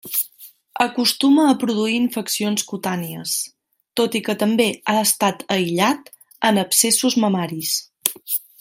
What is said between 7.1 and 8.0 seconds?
mamaris.